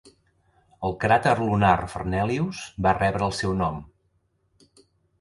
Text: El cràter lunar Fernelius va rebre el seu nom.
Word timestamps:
El 0.89 0.95
cràter 1.03 1.33
lunar 1.41 1.75
Fernelius 1.93 2.65
va 2.89 2.97
rebre 3.03 3.31
el 3.31 3.39
seu 3.45 3.57
nom. 3.63 3.81